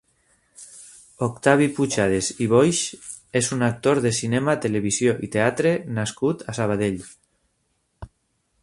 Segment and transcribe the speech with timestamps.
[1.25, 2.81] Octavi Pujades i Boix
[3.41, 7.03] és un actor de cinema, televisió i teatre nascut a Sabadell.